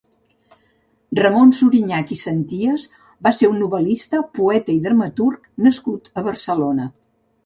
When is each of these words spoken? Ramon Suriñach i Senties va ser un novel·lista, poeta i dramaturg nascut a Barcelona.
Ramon 1.17 1.51
Suriñach 1.57 2.13
i 2.15 2.15
Senties 2.21 2.85
va 3.27 3.31
ser 3.39 3.49
un 3.51 3.59
novel·lista, 3.63 4.21
poeta 4.39 4.73
i 4.77 4.79
dramaturg 4.87 5.45
nascut 5.67 6.11
a 6.21 6.25
Barcelona. 6.29 6.89